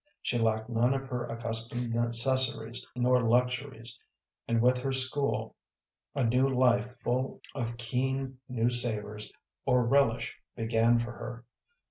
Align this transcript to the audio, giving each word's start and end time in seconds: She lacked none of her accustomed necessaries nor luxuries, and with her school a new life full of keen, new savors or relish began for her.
She 0.23 0.39
lacked 0.39 0.67
none 0.67 0.95
of 0.95 1.03
her 1.09 1.27
accustomed 1.27 1.93
necessaries 1.93 2.87
nor 2.95 3.21
luxuries, 3.21 3.99
and 4.47 4.59
with 4.59 4.79
her 4.79 4.91
school 4.91 5.55
a 6.15 6.23
new 6.23 6.47
life 6.47 6.97
full 7.01 7.39
of 7.53 7.77
keen, 7.77 8.39
new 8.49 8.71
savors 8.71 9.31
or 9.63 9.85
relish 9.85 10.39
began 10.55 10.97
for 10.97 11.11
her. 11.11 11.45